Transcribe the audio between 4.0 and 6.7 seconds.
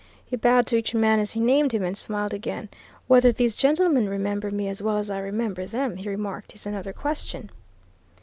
remember me as well as I remember them," he remarked, "is